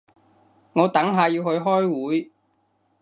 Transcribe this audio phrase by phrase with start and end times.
[0.73, 1.63] 我等下要去開
[2.05, 2.31] 會